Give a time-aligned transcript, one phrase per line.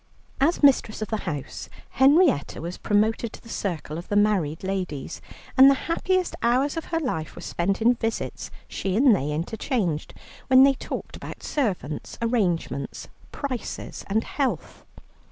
[0.39, 5.21] As mistress of the house, Henrietta was promoted to the circle of the married ladies,
[5.55, 10.15] and the happiest hours of her life were spent in visits she and they interchanged,
[10.47, 14.83] when they talked about servants, arrangements, prices, and health.